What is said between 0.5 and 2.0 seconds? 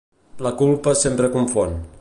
culpa sempre confon.